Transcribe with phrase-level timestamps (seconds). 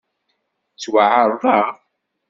[0.73, 1.67] Ttwaεerḍeɣ?